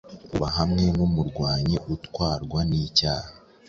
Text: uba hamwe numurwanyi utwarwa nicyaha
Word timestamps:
uba 0.35 0.47
hamwe 0.57 0.85
numurwanyi 0.97 1.77
utwarwa 1.95 2.59
nicyaha 2.69 3.29